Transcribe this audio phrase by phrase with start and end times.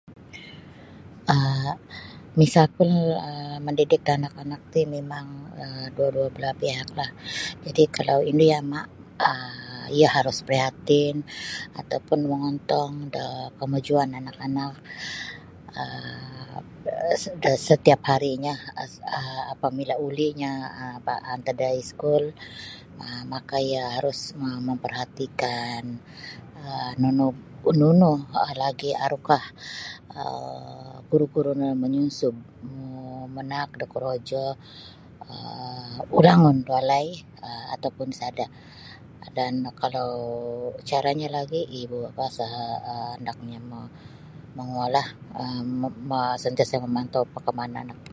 [1.35, 1.73] um
[2.39, 2.91] misapul
[3.29, 5.27] um mandidik da anak-anak ti mimang
[5.63, 7.11] um duo-dou belah pihaklah
[7.65, 8.81] jadi kalau indu yama
[9.29, 11.15] um iyo harus prihatin
[11.79, 13.25] atau pun mongontong da
[13.59, 14.73] kemajuan anak-anak
[15.81, 16.61] um
[17.43, 18.55] da setiap harinyo
[19.17, 22.23] um apabila ulinyo um antad da iskul
[22.97, 25.83] ma maka iyo harus ma memperhatikan
[26.61, 27.27] um nunu
[27.81, 29.45] nunu um lagi arukah
[30.17, 32.31] um guru-guru no manyunsub
[32.67, 34.45] um manaak do korojo
[35.33, 37.07] um ulangun da walai
[37.45, 38.49] um atau pun sada'
[39.37, 40.09] dan kalau
[40.87, 43.81] caranyo lagi ibu bapa seha um hendaknyo mo
[44.57, 45.07] monguolah
[45.41, 45.67] um
[46.43, 48.01] sentiasa memantau perkembangan anak.